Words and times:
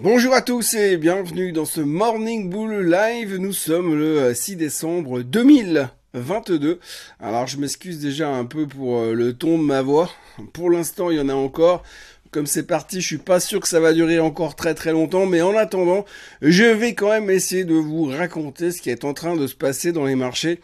Bonjour 0.00 0.32
à 0.32 0.40
tous 0.40 0.72
et 0.72 0.96
bienvenue 0.96 1.52
dans 1.52 1.66
ce 1.66 1.82
Morning 1.82 2.48
Bull 2.48 2.90
Live. 2.90 3.36
Nous 3.36 3.52
sommes 3.52 3.94
le 3.94 4.32
6 4.32 4.56
décembre 4.56 5.20
2022. 5.20 6.80
Alors 7.20 7.46
je 7.46 7.58
m'excuse 7.58 8.00
déjà 8.00 8.30
un 8.30 8.46
peu 8.46 8.66
pour 8.66 8.96
euh, 8.96 9.12
le 9.12 9.34
ton 9.34 9.58
de 9.58 9.62
ma 9.62 9.82
voix. 9.82 10.10
Pour 10.54 10.70
l'instant 10.70 11.10
il 11.10 11.18
y 11.18 11.20
en 11.20 11.28
a 11.28 11.34
encore. 11.34 11.82
Comme 12.30 12.46
c'est 12.46 12.66
parti, 12.66 13.02
je 13.02 13.06
suis 13.06 13.18
pas 13.18 13.38
sûr 13.38 13.60
que 13.60 13.68
ça 13.68 13.80
va 13.80 13.92
durer 13.92 14.18
encore 14.18 14.56
très 14.56 14.74
très 14.74 14.92
longtemps, 14.92 15.26
mais 15.26 15.42
en 15.42 15.54
attendant, 15.54 16.06
je 16.40 16.64
vais 16.64 16.94
quand 16.94 17.10
même 17.10 17.28
essayer 17.28 17.64
de 17.64 17.74
vous 17.74 18.06
raconter 18.06 18.72
ce 18.72 18.80
qui 18.80 18.88
est 18.88 19.04
en 19.04 19.12
train 19.12 19.36
de 19.36 19.46
se 19.46 19.54
passer 19.54 19.92
dans 19.92 20.06
les 20.06 20.16
marchés. 20.16 20.58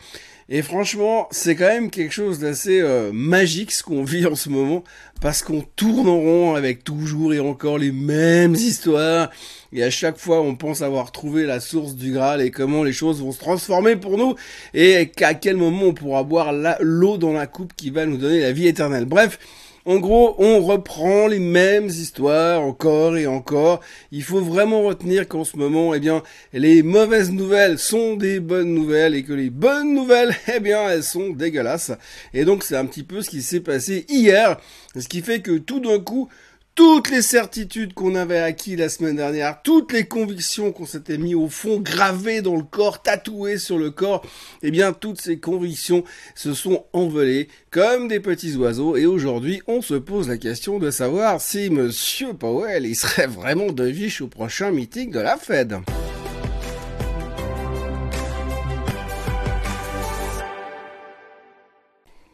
Et 0.51 0.63
franchement, 0.63 1.29
c'est 1.31 1.57
quand 1.57 1.67
même 1.67 1.91
quelque 1.91 2.15
chose 2.15 2.39
d'assez 2.39 2.81
euh, 2.81 3.11
magique 3.13 3.71
ce 3.71 3.83
qu'on 3.83 4.03
vit 4.05 4.25
en 4.27 4.35
ce 4.35 4.49
moment, 4.49 4.83
parce 5.21 5.43
qu'on 5.43 5.61
tourne 5.77 6.09
en 6.09 6.19
rond 6.19 6.55
avec 6.55 6.85
toujours 6.85 7.35
et 7.35 7.41
encore 7.41 7.77
les 7.77 7.93
mêmes 7.93 8.55
histoires. 8.55 9.29
Et 9.75 9.83
à 9.83 9.91
chaque 9.91 10.17
fois, 10.17 10.41
on 10.41 10.57
pense 10.57 10.81
avoir 10.81 11.13
trouvé 11.13 11.45
la 11.45 11.61
source 11.61 11.95
du 11.95 12.13
Graal 12.13 12.41
et 12.41 12.51
comment 12.51 12.83
les 12.83 12.95
choses 12.95 13.21
vont 13.21 13.33
se 13.33 13.39
transformer 13.39 13.97
pour 13.97 14.17
nous, 14.17 14.37
et 14.73 15.11
à 15.21 15.35
quel 15.35 15.57
moment 15.57 15.83
on 15.89 15.95
pourra 15.95 16.23
boire 16.23 16.55
l'eau 16.81 17.19
dans 17.19 17.35
la 17.35 17.47
coupe 17.47 17.75
qui 17.77 17.91
va 17.91 18.07
nous 18.07 18.17
donner 18.17 18.41
la 18.41 18.53
vie 18.53 18.69
éternelle. 18.69 19.05
Bref, 19.05 19.39
en 19.85 19.99
gros, 19.99 20.35
on 20.39 20.61
reprend 20.61 21.27
les 21.27 21.39
mêmes 21.39 21.87
histoires 21.87 22.61
encore 22.61 23.17
et 23.17 23.27
encore. 23.27 23.81
Il 24.13 24.23
faut 24.23 24.41
vraiment 24.41 24.83
retenir 24.83 25.27
qu'en 25.27 25.45
ce 25.45 25.57
moment, 25.57 25.95
eh 25.95 26.01
bien, 26.01 26.23
les 26.53 26.83
mauvaises 26.83 27.33
nouvelles 27.33 27.79
sont 27.79 28.17
des 28.17 28.41
bonnes 28.41 28.75
nouvelles 28.75 29.15
et 29.15 29.23
que 29.23 29.33
les 29.33 29.51
bonnes 29.51 29.95
nouvelles, 29.95 30.35
eh 30.55 30.61
bien, 30.61 30.89
elles 30.89 31.05
sont 31.05 31.31
dégueulasses. 31.31 31.93
Et 32.35 32.45
donc, 32.45 32.65
c'est 32.65 32.77
un 32.77 32.87
petit 32.87 33.03
peu 33.03 33.23
ce 33.23 33.31
qui 33.31 33.43
s'est 33.43 33.61
passé 33.61 34.05
hier. 34.09 34.59
Ce 34.99 35.09
qui 35.09 35.23
fait 35.23 35.41
que 35.41 35.59
tout 35.59 35.81
d'un 35.81 36.01
coup, 36.01 36.29
toutes 36.79 37.11
les 37.11 37.23
certitudes 37.23 37.93
qu'on 37.93 38.15
avait 38.15 38.39
acquis 38.39 38.77
la 38.77 38.89
semaine 38.89 39.17
dernière, 39.17 39.63
toutes 39.65 39.93
les 39.93 40.05
convictions 40.05 40.71
qu'on 40.71 40.87
s'était 40.87 41.19
mis 41.19 41.35
au 41.35 41.49
fond, 41.49 41.81
gravées 41.81 42.41
dans 42.41 42.55
le 42.55 42.63
corps, 42.63 43.03
tatouées 43.03 43.59
sur 43.59 43.79
le 43.79 43.91
corps, 43.91 44.25
eh 44.63 44.71
bien 44.71 44.93
toutes 44.93 45.21
ces 45.21 45.41
convictions 45.41 46.05
se 46.37 46.55
sont 46.55 46.85
envolées 46.93 47.49
comme 47.73 48.07
des 48.07 48.21
petits 48.21 48.55
oiseaux 48.55 48.97
et 48.97 49.07
aujourd'hui 49.07 49.61
on 49.67 49.83
se 49.83 49.95
pose 49.95 50.29
la 50.29 50.39
question 50.39 50.79
de 50.79 50.93
savoir 50.93 51.41
si 51.41 51.69
Monsieur 51.69 52.33
Powell 52.33 52.87
il 52.87 52.95
serait 52.95 53.27
vraiment 53.27 53.73
de 53.73 53.83
viche 53.83 54.21
au 54.21 54.29
prochain 54.29 54.71
meeting 54.71 55.11
de 55.11 55.19
la 55.19 55.37
Fed. 55.37 55.79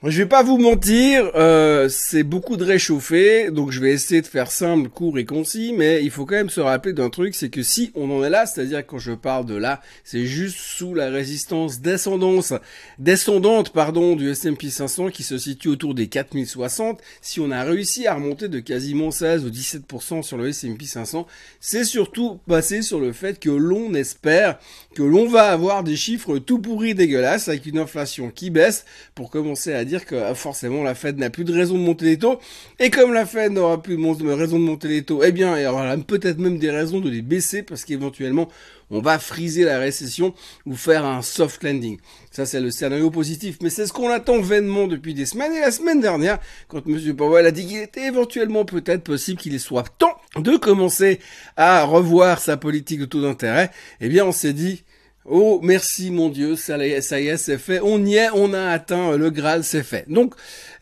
Je 0.06 0.19
vais 0.19 0.28
pas 0.28 0.42
vous 0.42 0.58
mentir, 0.58 1.30
euh, 1.34 1.88
c'est 1.88 2.24
beaucoup 2.24 2.58
de 2.58 2.64
réchauffé, 2.64 3.50
donc 3.50 3.70
je 3.70 3.80
vais 3.80 3.91
essayer 3.91 4.20
de 4.20 4.27
faire 4.27 4.50
simple, 4.50 4.91
court 4.91 5.19
et 5.19 5.24
concis, 5.24 5.72
mais 5.74 6.05
il 6.05 6.10
faut 6.10 6.27
quand 6.27 6.34
même 6.34 6.50
se 6.50 6.60
rappeler 6.60 6.92
d'un 6.92 7.08
truc, 7.08 7.34
c'est 7.34 7.48
que 7.48 7.62
si 7.62 7.91
on 7.94 8.10
en 8.10 8.22
est 8.22 8.28
là, 8.28 8.44
c'est-à-dire 8.44 8.86
quand 8.86 8.98
je 8.98 9.12
parle 9.12 9.47
de 9.47 9.55
là, 9.55 9.80
c'est 10.05 10.27
juste 10.27 10.58
sous 10.58 10.92
la 10.92 11.08
résistance 11.08 11.80
descendance, 11.80 12.52
descendante 12.98 13.72
pardon, 13.72 14.14
du 14.14 14.28
S&P 14.28 14.69
500 14.69 15.08
qui 15.08 15.22
se 15.22 15.38
situe 15.38 15.69
autour 15.69 15.94
des 15.94 16.08
4060, 16.08 17.00
si 17.22 17.41
on 17.41 17.50
a 17.50 17.62
réussi 17.62 18.06
à 18.06 18.12
remonter 18.12 18.48
de 18.48 18.60
quasiment 18.60 19.10
16 19.10 19.47
ou 19.47 19.48
17% 19.48 20.22
sur 20.22 20.36
le 20.36 20.48
S&P 20.48 20.84
500, 20.84 21.27
c'est 21.60 21.84
surtout 21.84 22.41
basé 22.47 22.82
sur 22.82 23.00
le 23.00 23.14
fait 23.14 23.41
que 23.41 23.48
l'on 23.48 23.94
espère 23.94 24.58
que 24.94 25.02
l'on 25.02 25.27
va 25.27 25.50
avoir 25.50 25.82
des 25.82 25.97
chiffres 25.97 26.38
tout 26.38 26.58
pourris 26.58 26.94
dégueulasses 26.94 27.48
avec 27.48 27.64
une 27.64 27.78
inflation 27.78 28.30
qui 28.30 28.50
baisse 28.50 28.84
pour 29.14 29.30
commencer 29.30 29.72
à 29.72 29.84
dire 29.86 29.94
que 30.00 30.14
euh, 30.14 30.34
forcément 30.34 30.83
la 30.83 30.95
Fed 30.95 31.19
n'a 31.19 31.31
plus 31.31 31.45
de 31.45 31.53
raison 31.53 31.75
de 31.75 31.81
monter 31.81 32.05
les 32.06 32.19
taux. 32.19 32.39
Et 32.78 32.91
comme 32.91 33.12
la 33.12 33.27
Fed 33.27 33.53
n'aura 33.53 33.83
plus 33.83 33.97
de 33.97 34.33
raison 34.33 34.59
de 34.59 34.64
monter 34.64 34.89
les 34.89 35.03
taux, 35.03 35.23
eh 35.23 35.33
bien, 35.33 35.59
y 35.59 35.67
aura 35.67 35.97
peut-être 35.98 36.39
même 36.39 36.59
des 36.59 36.70
raisons 36.70 37.00
de 37.00 37.11
les 37.11 37.23
baisser 37.23 37.62
parce 37.62 37.84
qu'éventuellement, 37.84 38.48
on 38.91 39.00
va 39.00 39.19
friser 39.19 39.65
la 39.65 39.78
récession 39.78 40.34
ou 40.67 40.77
faire 40.77 41.05
un 41.05 41.22
soft 41.22 41.62
landing. 41.65 41.98
Ça, 42.31 42.47
c'est 42.47 42.61
le 42.61 42.70
scénario 42.70 43.11
positif. 43.11 43.59
Mais 43.62 43.70
c'est 43.70 43.87
ce 43.87 43.92
qu'on 43.92 44.11
attend 44.11 44.41
vainement 44.41 44.87
depuis 44.87 45.15
des 45.15 45.27
semaines. 45.27 45.53
Et 45.53 45.60
la 45.60 45.71
semaine 45.71 46.00
dernière, 46.00 46.38
quand 46.69 46.87
M. 46.87 47.16
Powell 47.16 47.47
a 47.47 47.50
dit 47.50 47.66
qu'il 47.66 47.78
était 47.78 48.06
éventuellement 48.06 48.65
peut-être 48.65 49.03
possible 49.03 49.41
qu'il 49.41 49.59
soit 49.59 49.84
temps 49.99 50.16
de 50.37 50.56
commencer 50.56 51.21
à 51.56 51.84
revoir 51.84 52.38
sa 52.41 52.56
politique 52.56 53.00
de 53.00 53.05
taux 53.05 53.22
d'intérêt, 53.22 53.71
eh 54.00 54.09
bien, 54.09 54.25
on 54.25 54.32
s'est 54.32 54.53
dit, 54.53 54.84
Oh, 55.27 55.59
merci 55.62 56.11
mon 56.11 56.29
Dieu, 56.29 56.55
ça, 56.55 56.77
y 56.87 56.91
est, 56.91 57.37
c'est 57.39 57.57
fait. 57.57 57.81
On 57.83 58.05
y 58.05 58.17
est, 58.17 58.29
on 58.35 58.53
a 58.53 58.67
atteint 58.69 59.17
le 59.17 59.31
Graal, 59.31 59.65
c'est 59.65 59.83
fait. 59.83 60.05
Donc, 60.07 60.35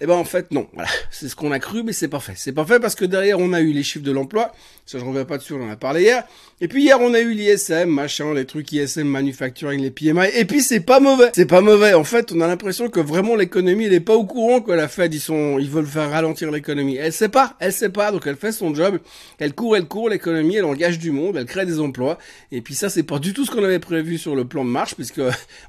eh 0.03 0.07
ben 0.07 0.15
en 0.15 0.25
fait 0.25 0.51
non, 0.51 0.67
voilà, 0.75 0.89
c'est 1.13 1.29
ce 1.29 1.37
qu'on 1.37 1.53
a 1.53 1.61
cru, 1.61 1.85
mais 1.85 1.93
c'est 1.93 2.09
pas 2.09 2.19
fait. 2.19 2.33
C'est 2.35 2.51
pas 2.51 2.65
fait 2.65 2.81
parce 2.81 2.97
que 2.97 3.05
derrière 3.05 3.39
on 3.39 3.53
a 3.53 3.61
eu 3.61 3.71
les 3.71 3.85
chiffres 3.85 4.05
de 4.05 4.11
l'emploi, 4.11 4.51
ça 4.85 4.99
je 4.99 5.05
reviens 5.05 5.25
pas 5.25 5.39
dessus, 5.39 5.53
on 5.53 5.63
en 5.63 5.71
a 5.71 5.77
parlé 5.77 6.03
hier. 6.03 6.25
Et 6.61 6.67
puis 6.67 6.83
hier 6.83 7.01
on 7.01 7.15
a 7.15 7.21
eu 7.21 7.31
l'ISM, 7.31 7.85
machin, 7.89 8.35
les 8.35 8.45
trucs 8.45 8.73
ISM, 8.73 9.05
manufacturing, 9.05 9.81
les 9.81 9.93
PMI. 9.93 10.27
Et 10.35 10.45
puis 10.45 10.61
c'est 10.61 10.81
pas 10.81 10.99
mauvais, 10.99 11.31
c'est 11.35 11.47
pas 11.47 11.61
mauvais. 11.61 11.95
En 11.95 12.03
fait, 12.03 12.33
on 12.33 12.41
a 12.41 12.49
l'impression 12.49 12.89
que 12.89 12.99
vraiment 12.99 13.37
l'économie, 13.37 13.85
elle 13.85 13.95
est 13.95 14.01
pas 14.01 14.17
au 14.17 14.25
courant 14.25 14.61
que 14.61 14.73
la 14.73 14.89
Fed 14.89 15.15
ils 15.15 15.21
sont, 15.21 15.61
ils 15.61 15.71
veulent 15.71 15.87
faire 15.87 16.11
ralentir 16.11 16.51
l'économie. 16.51 16.97
Elle 16.97 17.13
sait 17.13 17.29
pas, 17.29 17.55
elle 17.61 17.73
sait 17.73 17.91
pas, 17.91 18.11
donc 18.11 18.27
elle 18.27 18.35
fait 18.35 18.51
son 18.51 18.75
job. 18.75 18.99
Elle 19.39 19.55
court, 19.55 19.77
elle 19.77 19.87
court, 19.87 20.09
l'économie, 20.09 20.57
elle 20.57 20.65
engage 20.65 20.99
du 20.99 21.13
monde, 21.13 21.37
elle 21.37 21.47
crée 21.47 21.65
des 21.65 21.79
emplois. 21.79 22.19
Et 22.51 22.61
puis 22.61 22.75
ça 22.75 22.91
c'est 22.91 23.05
pas 23.05 23.21
du 23.21 23.35
tout 23.35 23.45
ce 23.45 23.53
qu'on 23.53 23.63
avait 23.63 23.79
prévu 23.79 24.19
sur 24.19 24.32
le 24.35 24.45
plan 24.45 24.65
de 24.65 24.71
marche, 24.71 24.95
puisque 24.95 25.21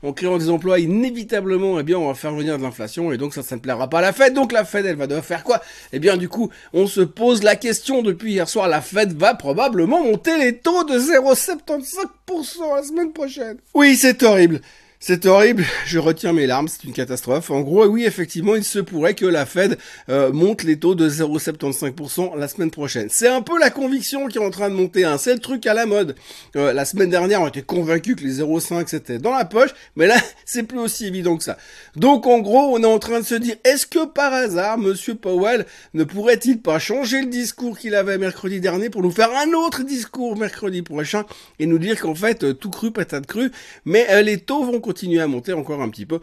en 0.03 0.13
créant 0.13 0.37
des 0.37 0.49
emplois 0.49 0.79
inévitablement, 0.79 1.79
eh 1.79 1.83
bien 1.83 1.97
on 1.97 2.07
va 2.07 2.13
faire 2.13 2.33
venir 2.33 2.57
de 2.57 2.63
l'inflation 2.63 3.11
et 3.11 3.17
donc 3.17 3.33
ça, 3.33 3.43
ça 3.43 3.55
ne 3.55 3.61
plaira 3.61 3.89
pas 3.89 3.99
à 3.99 4.01
la 4.01 4.13
Fed 4.13 4.33
donc 4.33 4.51
la 4.51 4.65
Fed, 4.65 4.85
elle 4.85 4.95
va 4.95 5.07
devoir 5.07 5.25
faire 5.25 5.43
quoi? 5.43 5.61
Eh 5.91 5.99
bien, 5.99 6.17
du 6.17 6.29
coup, 6.29 6.49
on 6.73 6.87
se 6.87 7.01
pose 7.01 7.43
la 7.43 7.55
question 7.55 8.01
depuis 8.01 8.33
hier 8.33 8.49
soir. 8.49 8.67
La 8.67 8.81
Fed 8.81 9.13
va 9.13 9.35
probablement 9.35 10.03
monter 10.03 10.37
les 10.37 10.57
taux 10.57 10.83
de 10.83 10.97
0,75% 10.99 12.75
la 12.75 12.83
semaine 12.83 13.13
prochaine. 13.13 13.57
Oui, 13.73 13.95
c'est 13.95 14.23
horrible. 14.23 14.61
C'est 15.05 15.25
horrible, 15.25 15.65
je 15.85 15.99
retiens 15.99 16.31
mes 16.31 16.47
larmes, 16.47 16.69
c'est 16.69 16.85
une 16.85 16.93
catastrophe. 16.93 17.51
En 17.51 17.59
gros, 17.59 17.85
oui, 17.87 18.05
effectivement, 18.05 18.55
il 18.55 18.63
se 18.63 18.79
pourrait 18.79 19.15
que 19.15 19.25
la 19.25 19.45
Fed 19.45 19.77
euh, 20.07 20.31
monte 20.31 20.63
les 20.63 20.79
taux 20.79 20.95
de 20.95 21.09
0,75% 21.09 22.37
la 22.37 22.47
semaine 22.47 22.71
prochaine. 22.71 23.07
C'est 23.09 23.27
un 23.27 23.41
peu 23.41 23.59
la 23.59 23.69
conviction 23.69 24.29
qui 24.29 24.37
est 24.37 24.41
en 24.41 24.49
train 24.49 24.69
de 24.69 24.75
monter. 24.75 25.03
Hein. 25.03 25.17
C'est 25.17 25.33
le 25.33 25.41
truc 25.41 25.67
à 25.67 25.73
la 25.73 25.85
mode. 25.85 26.15
Euh, 26.55 26.71
la 26.71 26.85
semaine 26.85 27.09
dernière, 27.09 27.41
on 27.41 27.49
était 27.49 27.63
convaincus 27.63 28.15
que 28.15 28.21
les 28.21 28.39
0,5% 28.39 28.87
c'était 28.87 29.17
dans 29.17 29.35
la 29.35 29.43
poche, 29.43 29.71
mais 29.97 30.07
là, 30.07 30.15
c'est 30.45 30.63
plus 30.63 30.79
aussi 30.79 31.05
évident 31.05 31.35
que 31.35 31.43
ça. 31.43 31.57
Donc, 31.97 32.25
en 32.25 32.39
gros, 32.39 32.73
on 32.73 32.81
est 32.81 32.85
en 32.85 32.99
train 32.99 33.19
de 33.19 33.25
se 33.25 33.35
dire, 33.35 33.57
est-ce 33.65 33.85
que 33.85 34.05
par 34.05 34.31
hasard, 34.31 34.77
Monsieur 34.77 35.15
Powell 35.15 35.65
ne 35.93 36.05
pourrait-il 36.05 36.61
pas 36.61 36.79
changer 36.79 37.19
le 37.19 37.27
discours 37.27 37.77
qu'il 37.77 37.95
avait 37.95 38.17
mercredi 38.17 38.61
dernier 38.61 38.89
pour 38.89 39.01
nous 39.03 39.11
faire 39.11 39.31
un 39.35 39.51
autre 39.51 39.83
discours 39.83 40.37
mercredi 40.37 40.81
prochain 40.81 41.25
et 41.59 41.65
nous 41.65 41.77
dire 41.77 41.99
qu'en 41.99 42.15
fait, 42.15 42.45
euh, 42.45 42.53
tout 42.53 42.69
cru, 42.69 42.91
patate 42.91 43.27
crue, 43.27 43.51
mais 43.83 44.23
les 44.23 44.37
taux 44.37 44.63
vont 44.63 44.79
continuer 44.79 44.92
à 45.19 45.27
monter 45.27 45.53
encore 45.53 45.81
un 45.81 45.89
petit 45.89 46.05
peu. 46.05 46.19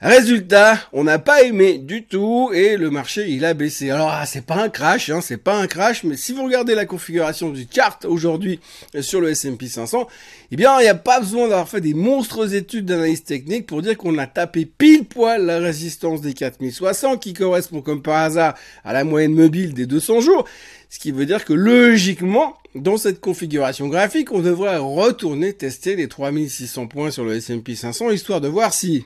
Résultat, 0.00 0.78
on 0.92 1.02
n'a 1.02 1.18
pas 1.18 1.42
aimé 1.42 1.78
du 1.78 2.04
tout 2.04 2.52
et 2.54 2.76
le 2.76 2.88
marché 2.88 3.28
il 3.30 3.44
a 3.44 3.52
baissé. 3.52 3.90
Alors 3.90 4.10
ah, 4.12 4.26
c'est 4.26 4.46
pas 4.46 4.62
un 4.62 4.68
crash, 4.68 5.10
hein, 5.10 5.20
c'est 5.20 5.38
pas 5.38 5.56
un 5.56 5.66
crash, 5.66 6.04
mais 6.04 6.16
si 6.16 6.32
vous 6.32 6.44
regardez 6.44 6.76
la 6.76 6.86
configuration 6.86 7.50
du 7.50 7.66
chart 7.68 8.04
aujourd'hui 8.04 8.60
sur 9.00 9.20
le 9.20 9.30
S&P 9.30 9.66
500, 9.66 10.06
eh 10.52 10.56
bien 10.56 10.78
il 10.78 10.84
n'y 10.84 10.88
a 10.88 10.94
pas 10.94 11.18
besoin 11.18 11.48
d'avoir 11.48 11.68
fait 11.68 11.80
des 11.80 11.94
monstrueuses 11.94 12.54
études 12.54 12.84
d'analyse 12.84 13.24
technique 13.24 13.66
pour 13.66 13.82
dire 13.82 13.96
qu'on 13.96 14.16
a 14.18 14.28
tapé 14.28 14.66
pile 14.66 15.04
poil 15.04 15.44
la 15.44 15.58
résistance 15.58 16.20
des 16.20 16.32
4060 16.32 17.20
qui 17.20 17.32
correspond 17.32 17.82
comme 17.82 18.00
par 18.00 18.18
hasard 18.22 18.54
à 18.84 18.92
la 18.92 19.02
moyenne 19.02 19.34
mobile 19.34 19.74
des 19.74 19.86
200 19.86 20.20
jours. 20.20 20.44
Ce 20.90 21.00
qui 21.00 21.10
veut 21.10 21.26
dire 21.26 21.44
que 21.44 21.52
logiquement, 21.52 22.56
dans 22.76 22.98
cette 22.98 23.20
configuration 23.20 23.88
graphique, 23.88 24.30
on 24.30 24.42
devrait 24.42 24.78
retourner 24.78 25.54
tester 25.54 25.96
les 25.96 26.06
3600 26.06 26.86
points 26.86 27.10
sur 27.10 27.24
le 27.24 27.34
S&P 27.34 27.74
500 27.74 28.10
histoire 28.10 28.40
de 28.40 28.46
voir 28.46 28.72
si 28.72 29.02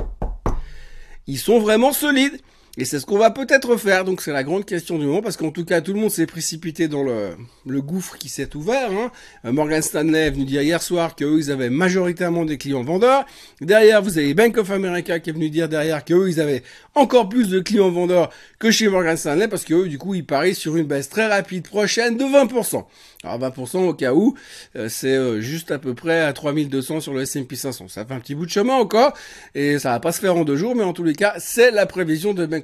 ils 1.27 1.39
sont 1.39 1.59
vraiment 1.59 1.93
solides. 1.93 2.41
Et 2.79 2.87
c'est 2.87 2.99
ce 2.99 3.05
qu'on 3.05 3.19
va 3.19 3.31
peut-être 3.31 3.77
faire, 3.77 4.07
donc 4.07 4.23
c'est 4.23 4.33
la 4.33 4.43
grande 4.43 4.65
question 4.65 4.99
du 4.99 5.05
moment, 5.05 5.21
parce 5.21 5.37
qu'en 5.37 5.51
tout 5.51 5.67
cas 5.67 5.83
tout 5.83 5.93
le 5.93 6.01
monde 6.01 6.11
s'est 6.11 6.25
précipité 6.25 6.89
dans 6.89 7.03
le, 7.03 7.37
le 7.67 7.83
gouffre 7.83 8.17
qui 8.17 8.31
s'est 8.31 8.57
ouvert. 8.57 8.91
Hein. 8.91 9.13
Euh, 9.45 9.53
Morgan 9.53 9.83
Stanley 9.83 10.29
est 10.29 10.31
venu 10.31 10.47
dire 10.47 10.63
hier 10.63 10.83
soir 10.83 11.15
qu'eux 11.15 11.37
ils 11.39 11.51
avaient 11.51 11.69
majoritairement 11.69 12.47
des 12.47 12.57
clients 12.57 12.83
vendeurs. 12.83 13.27
Derrière 13.61 14.01
vous 14.01 14.17
avez 14.17 14.33
Bank 14.33 14.57
of 14.57 14.71
America 14.71 15.21
qui 15.21 15.29
est 15.29 15.33
venu 15.35 15.51
dire 15.51 15.69
derrière 15.69 16.03
qu'eux 16.03 16.31
ils 16.31 16.41
avaient 16.41 16.63
encore 16.95 17.29
plus 17.29 17.51
de 17.51 17.61
clients 17.61 17.91
vendeurs 17.91 18.31
que 18.59 18.71
chez 18.71 18.89
Morgan 18.89 19.19
Stanley, 19.19 19.49
parce 19.49 19.67
qu'eux 19.67 19.87
du 19.87 19.99
coup 19.99 20.15
ils 20.15 20.25
parient 20.25 20.55
sur 20.55 20.75
une 20.79 20.87
baisse 20.87 21.11
très 21.11 21.27
rapide 21.27 21.69
prochaine 21.69 22.17
de 22.17 22.25
20%. 22.25 22.85
Alors 23.25 23.39
20% 23.39 23.89
au 23.89 23.95
cas 23.95 24.15
où, 24.15 24.35
euh, 24.77 24.89
c'est 24.89 25.15
euh, 25.15 25.41
juste 25.41 25.71
à 25.71 25.79
peu 25.79 25.95
près 25.95 26.21
à 26.21 26.33
3200 26.33 27.01
sur 27.01 27.13
le 27.13 27.23
S&P 27.23 27.55
500. 27.55 27.89
Ça 27.89 28.05
fait 28.05 28.15
un 28.15 28.19
petit 28.19 28.35
bout 28.35 28.47
de 28.47 28.51
chemin 28.51 28.75
encore, 28.75 29.13
et 29.55 29.79
ça 29.79 29.91
va 29.91 30.01
pas 30.01 30.11
se 30.11 30.21
faire 30.21 30.37
en 30.37 30.45
deux 30.45 30.57
jours, 30.57 30.75
mais 30.75 30.83
en 30.83 30.93
tous 30.93 31.05
les 31.05 31.15
cas, 31.15 31.35
c'est 31.39 31.71
la 31.71 31.87
prévision 31.87 32.35
de 32.35 32.47
Bank 32.47 32.62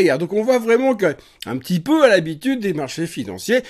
hier. 0.00 0.18
Donc 0.18 0.32
on 0.32 0.42
voit 0.42 0.58
vraiment 0.58 0.94
que, 0.94 1.14
un 1.46 1.58
petit 1.58 1.80
peu 1.80 2.04
à 2.04 2.08
l'habitude 2.08 2.60
des 2.60 2.72
marchés 2.72 3.06
financiers, 3.06 3.62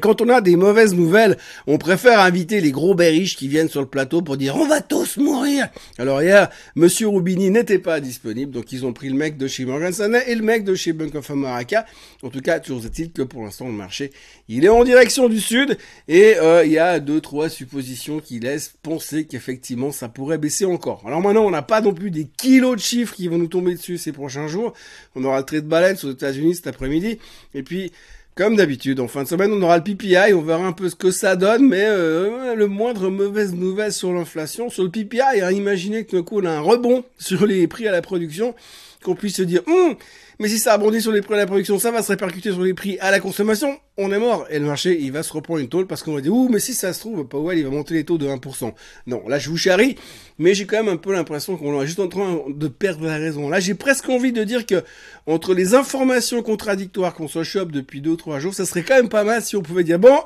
Quand 0.00 0.20
on 0.20 0.28
a 0.28 0.42
des 0.42 0.56
mauvaises 0.56 0.94
nouvelles, 0.94 1.38
on 1.66 1.78
préfère 1.78 2.20
inviter 2.20 2.60
les 2.60 2.70
gros 2.70 2.94
berriches 2.94 3.34
qui 3.34 3.48
viennent 3.48 3.70
sur 3.70 3.80
le 3.80 3.86
plateau 3.86 4.20
pour 4.20 4.36
dire 4.36 4.54
on 4.56 4.66
va 4.66 4.82
tous 4.82 5.16
mourir. 5.16 5.68
Alors 5.96 6.22
hier, 6.22 6.50
Monsieur 6.74 7.08
Roubini 7.08 7.50
n'était 7.50 7.78
pas 7.78 7.98
disponible, 8.00 8.52
donc 8.52 8.72
ils 8.72 8.84
ont 8.84 8.92
pris 8.92 9.08
le 9.08 9.14
mec 9.14 9.38
de 9.38 9.48
chez 9.48 9.64
Morgan 9.64 9.90
Stanley 9.90 10.22
et 10.26 10.34
le 10.34 10.42
mec 10.42 10.64
de 10.64 10.74
chez 10.74 10.92
Bank 10.92 11.14
of 11.14 11.30
America. 11.30 11.86
En 12.22 12.28
tout 12.28 12.42
cas, 12.42 12.60
toujours 12.60 12.84
est-il 12.84 13.10
que 13.10 13.22
pour 13.22 13.42
l'instant 13.42 13.68
le 13.68 13.72
marché, 13.72 14.12
il 14.48 14.66
est 14.66 14.68
en 14.68 14.84
direction 14.84 15.30
du 15.30 15.40
sud 15.40 15.78
et 16.08 16.36
euh, 16.36 16.62
il 16.66 16.72
y 16.72 16.78
a 16.78 17.00
deux 17.00 17.22
trois 17.22 17.48
suppositions 17.48 18.20
qui 18.20 18.38
laissent 18.38 18.74
penser 18.82 19.24
qu'effectivement 19.24 19.92
ça 19.92 20.10
pourrait 20.10 20.38
baisser 20.38 20.66
encore. 20.66 21.02
Alors 21.06 21.22
maintenant, 21.22 21.46
on 21.46 21.50
n'a 21.50 21.62
pas 21.62 21.80
non 21.80 21.94
plus 21.94 22.10
des 22.10 22.26
kilos 22.26 22.76
de 22.76 22.82
chiffres 22.82 23.14
qui 23.14 23.28
vont 23.28 23.38
nous 23.38 23.48
tomber 23.48 23.74
dessus 23.74 23.96
ces 23.96 24.12
prochains 24.12 24.46
jours. 24.46 24.74
On 25.16 25.24
aura 25.24 25.38
le 25.38 25.46
trait 25.46 25.62
de 25.62 25.66
baleine 25.66 25.96
aux 26.02 26.10
États-Unis 26.10 26.56
cet 26.56 26.66
après-midi 26.66 27.18
et 27.54 27.62
puis 27.62 27.92
comme 28.40 28.56
d'habitude, 28.56 29.00
en 29.00 29.06
fin 29.06 29.24
de 29.24 29.28
semaine, 29.28 29.52
on 29.52 29.60
aura 29.60 29.76
le 29.76 29.84
PPI, 29.84 30.32
on 30.32 30.40
verra 30.40 30.64
un 30.64 30.72
peu 30.72 30.88
ce 30.88 30.94
que 30.96 31.10
ça 31.10 31.36
donne, 31.36 31.68
mais 31.68 31.84
euh, 31.84 32.54
le 32.54 32.68
moindre 32.68 33.10
mauvaise 33.10 33.52
nouvelle 33.52 33.92
sur 33.92 34.14
l'inflation, 34.14 34.70
sur 34.70 34.82
le 34.82 34.88
PPI, 34.88 35.42
hein, 35.42 35.50
imaginez 35.50 36.06
que 36.06 36.16
d'un 36.16 36.22
coup 36.22 36.40
on 36.40 36.46
a 36.46 36.50
un 36.50 36.60
rebond 36.60 37.04
sur 37.18 37.44
les 37.44 37.66
prix 37.66 37.86
à 37.86 37.92
la 37.92 38.00
production, 38.00 38.54
qu'on 39.02 39.14
puisse 39.14 39.36
se 39.36 39.42
dire, 39.42 39.62
hum, 39.66 39.94
mais 40.38 40.48
si 40.48 40.58
ça 40.58 40.74
rebondit 40.74 41.00
sur 41.02 41.12
les 41.12 41.20
prix 41.20 41.34
à 41.34 41.38
la 41.38 41.46
production, 41.46 41.78
ça 41.78 41.90
va 41.90 42.02
se 42.02 42.08
répercuter 42.08 42.50
sur 42.50 42.62
les 42.62 42.74
prix 42.74 42.98
à 43.00 43.10
la 43.10 43.20
consommation, 43.20 43.78
on 43.98 44.10
est 44.12 44.18
mort. 44.18 44.46
Et 44.50 44.58
le 44.58 44.64
marché, 44.66 44.98
il 45.00 45.12
va 45.12 45.22
se 45.22 45.32
reprendre 45.32 45.60
une 45.60 45.68
tôle 45.68 45.86
parce 45.86 46.02
qu'on 46.02 46.14
va 46.14 46.20
dire, 46.20 46.34
ouh, 46.34 46.48
mais 46.48 46.60
si 46.60 46.74
ça 46.74 46.92
se 46.92 47.00
trouve, 47.00 47.26
Powell, 47.26 47.58
il 47.58 47.64
va 47.64 47.70
monter 47.70 47.94
les 47.94 48.04
taux 48.04 48.18
de 48.18 48.26
1%. 48.26 48.72
Non, 49.06 49.22
là, 49.28 49.38
je 49.38 49.50
vous 49.50 49.56
charrie, 49.56 49.96
mais 50.38 50.54
j'ai 50.54 50.66
quand 50.66 50.82
même 50.82 50.92
un 50.92 50.96
peu 50.96 51.12
l'impression 51.12 51.56
qu'on 51.56 51.80
est 51.82 51.86
juste 51.86 52.00
en 52.00 52.08
train 52.08 52.40
de 52.48 52.68
perdre 52.68 53.06
la 53.06 53.16
raison. 53.16 53.48
Là, 53.48 53.60
j'ai 53.60 53.74
presque 53.74 54.08
envie 54.08 54.32
de 54.32 54.44
dire 54.44 54.66
que, 54.66 54.82
entre 55.26 55.54
les 55.54 55.74
informations 55.74 56.42
contradictoires 56.42 57.14
qu'on 57.14 57.28
se 57.28 57.42
chope 57.42 57.72
depuis 57.72 58.00
deux 58.00 58.16
trois 58.16 58.40
jours, 58.40 58.54
ça 58.54 58.64
serait 58.64 58.82
quand 58.82 58.96
même 58.96 59.08
pas 59.08 59.24
mal 59.24 59.42
si 59.42 59.56
on 59.56 59.62
pouvait 59.62 59.84
dire, 59.84 59.98
bon, 59.98 60.18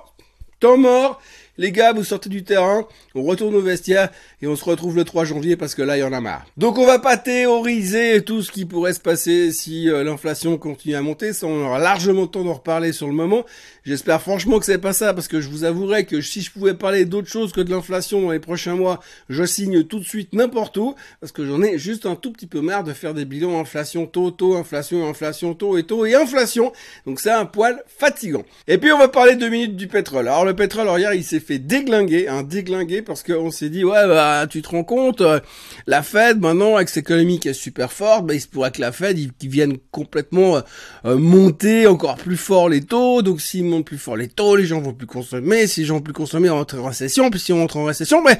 temps 0.60 0.76
mort, 0.78 1.20
les 1.56 1.72
gars, 1.72 1.92
vous 1.92 2.04
sortez 2.04 2.28
du 2.28 2.44
terrain, 2.44 2.86
on 3.14 3.22
retourne 3.22 3.54
au 3.54 3.60
vestiaire 3.60 4.10
et 4.42 4.46
on 4.46 4.56
se 4.56 4.64
retrouve 4.64 4.96
le 4.96 5.04
3 5.04 5.24
janvier 5.24 5.56
parce 5.56 5.74
que 5.74 5.82
là, 5.82 5.96
il 5.96 6.00
y 6.00 6.04
en 6.04 6.12
a 6.12 6.20
marre. 6.20 6.46
Donc 6.56 6.78
on 6.78 6.86
va 6.86 6.98
pas 6.98 7.16
théoriser 7.16 8.22
tout 8.22 8.42
ce 8.42 8.50
qui 8.50 8.64
pourrait 8.64 8.92
se 8.92 9.00
passer 9.00 9.52
si 9.52 9.88
euh, 9.88 10.02
l'inflation 10.02 10.58
continue 10.58 10.94
à 10.94 11.02
monter, 11.02 11.32
ça 11.32 11.46
on 11.46 11.64
aura 11.64 11.78
largement 11.78 12.22
le 12.22 12.28
temps 12.28 12.44
d'en 12.44 12.54
reparler 12.54 12.92
sur 12.92 13.06
le 13.06 13.12
moment. 13.12 13.44
J'espère 13.84 14.20
franchement 14.20 14.58
que 14.58 14.64
c'est 14.64 14.78
pas 14.78 14.92
ça 14.92 15.12
parce 15.14 15.28
que 15.28 15.40
je 15.40 15.48
vous 15.48 15.64
avouerai 15.64 16.06
que 16.06 16.20
si 16.20 16.40
je 16.40 16.50
pouvais 16.50 16.74
parler 16.74 17.04
d'autre 17.04 17.28
chose 17.28 17.52
que 17.52 17.60
de 17.60 17.70
l'inflation 17.70 18.22
dans 18.22 18.30
les 18.30 18.40
prochains 18.40 18.74
mois, 18.74 19.00
je 19.28 19.44
signe 19.44 19.84
tout 19.84 19.98
de 19.98 20.04
suite 20.04 20.32
n'importe 20.32 20.76
où 20.78 20.94
parce 21.20 21.32
que 21.32 21.44
j'en 21.44 21.62
ai 21.62 21.78
juste 21.78 22.06
un 22.06 22.16
tout 22.16 22.32
petit 22.32 22.46
peu 22.46 22.60
marre 22.60 22.82
de 22.82 22.92
faire 22.92 23.14
des 23.14 23.26
bilans 23.26 23.60
inflation 23.60 24.06
taux, 24.06 24.30
taux, 24.30 24.56
inflation, 24.56 25.08
inflation, 25.08 25.54
taux 25.54 25.76
et 25.76 25.84
taux 25.84 26.06
et 26.06 26.14
inflation. 26.14 26.72
Donc 27.06 27.20
c'est 27.20 27.30
un 27.30 27.44
poil 27.44 27.82
fatigant. 27.86 28.44
Et 28.66 28.78
puis 28.78 28.90
on 28.90 28.98
va 28.98 29.08
parler 29.08 29.36
deux 29.36 29.50
minutes 29.50 29.76
du 29.76 29.86
pétrole. 29.86 30.28
Alors 30.28 30.44
le 30.44 30.56
pétrole, 30.56 30.88
alors 30.88 30.98
il 30.98 31.22
s'est 31.22 31.40
fait 31.44 31.58
déglinguer, 31.58 32.28
un 32.28 32.42
déglinguer 32.42 33.02
parce 33.02 33.22
qu'on 33.22 33.50
s'est 33.50 33.68
dit 33.68 33.84
ouais 33.84 34.06
bah 34.06 34.46
tu 34.48 34.62
te 34.62 34.68
rends 34.68 34.84
compte, 34.84 35.20
euh, 35.20 35.40
la 35.86 36.02
Fed 36.02 36.40
maintenant 36.40 36.76
avec 36.76 36.88
cette 36.88 37.04
économie 37.04 37.38
qui 37.38 37.48
est 37.48 37.52
super 37.52 37.92
forte, 37.92 38.26
bah, 38.26 38.34
il 38.34 38.40
se 38.40 38.48
pourrait 38.48 38.70
que 38.70 38.80
la 38.80 38.92
Fed 38.92 39.18
ils, 39.18 39.30
vienne 39.48 39.76
complètement 39.90 40.56
euh, 40.56 40.60
euh, 41.04 41.16
monter 41.16 41.86
encore 41.86 42.16
plus 42.16 42.36
fort 42.36 42.68
les 42.68 42.80
taux, 42.80 43.22
donc 43.22 43.40
s'ils 43.40 43.64
montent 43.64 43.86
plus 43.86 43.98
fort 43.98 44.16
les 44.16 44.28
taux, 44.28 44.56
les 44.56 44.66
gens 44.66 44.80
vont 44.80 44.94
plus 44.94 45.06
consommer, 45.06 45.66
si 45.66 45.80
les 45.80 45.86
gens 45.86 45.96
vont 45.96 46.00
plus 46.00 46.12
consommer, 46.12 46.50
on 46.50 46.56
rentre 46.56 46.78
en 46.78 46.86
récession, 46.86 47.30
puis 47.30 47.40
si 47.40 47.52
on 47.52 47.58
rentre 47.58 47.76
en 47.76 47.84
récession, 47.84 48.22
ben 48.22 48.36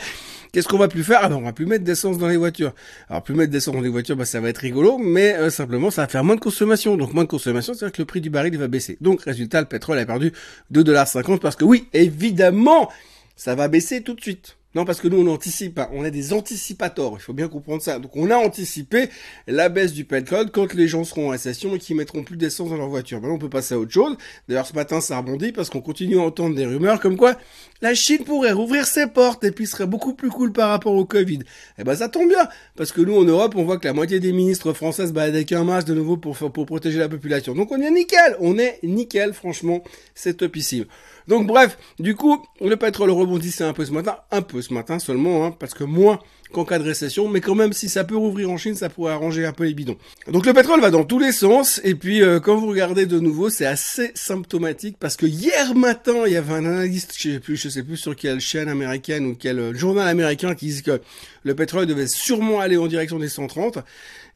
qu'est-ce 0.53 0.69
qu'on 0.69 0.79
va 0.79 0.89
plus 0.89 1.05
faire? 1.05 1.21
Ah 1.23 1.29
ben 1.29 1.37
on 1.37 1.43
va 1.43 1.53
plus 1.53 1.67
mettre 1.67 1.85
d'essence 1.85 2.19
dans 2.19 2.29
les 2.29 2.37
voitures. 2.37 2.75
Alors 3.09 3.23
plus 3.23 3.35
mettre 3.35 3.53
d'essence 3.53 3.75
dans 3.75 3.81
les 3.81 3.89
voitures, 3.89 4.17
bah 4.17 4.25
ça 4.25 4.41
va 4.41 4.49
être 4.49 4.59
rigolo, 4.59 4.99
mais 4.99 5.50
simplement 5.50 5.91
ça 5.91 6.03
va 6.03 6.09
faire 6.09 6.25
moins 6.25 6.37
de 6.37 6.41
consommation, 6.41 6.97
donc 6.97 7.12
moins 7.12 7.25
de 7.25 7.29
consommation, 7.29 7.75
c'est-à-dire 7.75 7.93
que 7.93 8.03
le 8.03 8.07
prix 8.07 8.21
du 8.21 8.31
baril 8.31 8.55
il 8.55 8.61
va 8.61 8.69
baisser. 8.69 8.97
Donc 9.00 9.23
résultat, 9.23 9.61
le 9.61 9.67
pétrole 9.67 9.99
a 9.99 10.07
perdu 10.07 10.33
2,50$ 10.73 11.39
parce 11.39 11.57
que 11.57 11.65
oui, 11.65 11.89
évidemment 11.93 12.91
ça 13.37 13.55
va 13.55 13.69
baisser 13.69 14.03
tout 14.03 14.15
de 14.15 14.21
suite. 14.21 14.57
Non, 14.75 14.85
parce 14.85 15.01
que 15.01 15.07
nous, 15.07 15.25
on 15.25 15.33
anticipe, 15.33 15.79
hein. 15.79 15.89
on 15.93 16.05
est 16.05 16.11
des 16.11 16.33
anticipateurs, 16.33 17.13
il 17.15 17.21
faut 17.21 17.33
bien 17.33 17.47
comprendre 17.47 17.81
ça. 17.81 18.01
Donc, 18.01 18.17
on 18.17 18.29
a 18.31 18.37
anticipé 18.37 19.09
la 19.47 19.69
baisse 19.69 19.93
du 19.93 20.05
pétrole 20.05 20.51
quand 20.51 20.75
les 20.75 20.89
gens 20.89 21.05
seront 21.05 21.29
en 21.29 21.31
récession 21.31 21.77
et 21.77 21.79
qui 21.79 21.95
mettront 21.95 22.25
plus 22.25 22.37
d'essence 22.37 22.71
dans 22.71 22.77
leur 22.77 22.89
voiture. 22.89 23.21
Maintenant, 23.21 23.37
on 23.37 23.39
peut 23.39 23.49
passer 23.49 23.75
à 23.75 23.79
autre 23.79 23.93
chose. 23.93 24.17
D'ailleurs, 24.49 24.67
ce 24.67 24.75
matin, 24.75 25.01
ça 25.01 25.19
rebondit 25.19 25.53
parce 25.53 25.71
qu'on 25.71 25.81
continue 25.81 26.19
à 26.19 26.23
entendre 26.23 26.57
des 26.57 26.67
rumeurs 26.67 26.99
comme 26.99 27.17
quoi 27.17 27.37
la 27.83 27.95
Chine 27.95 28.25
pourrait 28.25 28.53
rouvrir 28.53 28.87
ses 28.87 29.07
portes 29.07 29.45
et 29.45 29.53
puis 29.53 29.67
serait 29.67 29.87
beaucoup 29.87 30.15
plus 30.15 30.31
cool 30.31 30.53
par 30.53 30.71
rapport 30.71 30.95
au 30.95 31.05
Covid. 31.05 31.41
Eh 31.79 31.85
ben, 31.85 31.95
ça 31.95 32.09
tombe 32.09 32.29
bien, 32.29 32.49
parce 32.77 32.91
que 32.91 33.01
nous, 33.01 33.17
en 33.17 33.25
Europe, 33.25 33.55
on 33.57 33.65
voit 33.65 33.77
que 33.77 33.87
la 33.87 33.93
moitié 33.93 34.19
des 34.19 34.33
ministres 34.33 34.73
françaises 34.73 35.13
baladent 35.13 35.37
avec 35.37 35.53
un 35.53 35.63
masque 35.65 35.87
de 35.87 35.95
nouveau 35.95 36.17
pour, 36.17 36.37
pour 36.37 36.67
protéger 36.67 36.99
la 36.99 37.09
population. 37.09 37.55
Donc, 37.55 37.71
on 37.71 37.81
est 37.81 37.91
nickel, 37.91 38.37
on 38.41 38.59
est 38.59 38.81
nickel, 38.83 39.35
franchement, 39.35 39.85
c'est 40.15 40.39
topissime. 40.39 40.87
Donc 41.29 41.47
bref, 41.47 41.79
du 41.99 42.15
coup, 42.15 42.44
le 42.61 42.76
pétrole 42.76 43.11
rebondissait 43.11 43.65
un 43.65 43.73
peu 43.73 43.85
ce 43.85 43.93
matin, 43.93 44.17
un 44.31 44.43
peu 44.43 44.61
ce 44.62 44.73
matin 44.75 44.99
seulement, 44.99 45.47
hein, 45.47 45.55
parce 45.59 45.75
que 45.75 45.85
moins 45.85 46.19
qu'en 46.53 46.65
cas 46.65 46.79
de 46.79 46.85
récession, 46.85 47.29
mais 47.29 47.41
quand 47.41 47.55
même 47.55 47.73
si 47.73 47.88
ça 47.88 48.05
peut 48.05 48.17
rouvrir 48.17 48.50
en 48.50 48.56
Chine, 48.56 48.75
ça 48.75 48.88
pourrait 48.88 49.12
arranger 49.12 49.44
un 49.44 49.53
peu 49.53 49.65
les 49.65 49.75
bidons. 49.75 49.97
Donc 50.29 50.47
le 50.47 50.53
pétrole 50.53 50.81
va 50.81 50.91
dans 50.91 51.05
tous 51.05 51.19
les 51.19 51.32
sens, 51.32 51.81
et 51.82 51.94
puis 51.94 52.23
euh, 52.23 52.41
quand 52.41 52.56
vous 52.56 52.69
regardez 52.69 53.06
de 53.06 53.19
nouveau, 53.19 53.50
c'est 53.50 53.67
assez 53.67 54.12
symptomatique, 54.15 54.97
parce 55.00 55.17
que 55.17 55.26
hier 55.26 55.75
matin, 55.75 56.23
il 56.26 56.32
y 56.32 56.37
avait 56.37 56.55
un 56.55 56.65
analyste, 56.65 57.12
je 57.17 57.32
sais 57.32 57.41
plus, 57.41 57.56
je 57.56 57.69
sais 57.69 57.82
plus 57.82 57.97
sur 57.97 58.15
quelle 58.15 58.41
chaîne 58.41 58.69
américaine 58.69 59.26
ou 59.26 59.35
quel 59.35 59.59
euh, 59.59 59.75
journal 59.75 60.06
américain 60.06 60.55
qui 60.55 60.67
dit 60.67 60.82
que 60.82 61.00
le 61.43 61.55
pétrole 61.55 61.87
devait 61.87 62.06
sûrement 62.06 62.61
aller 62.61 62.76
en 62.76 62.87
direction 62.87 63.19
des 63.19 63.29
130. 63.29 63.79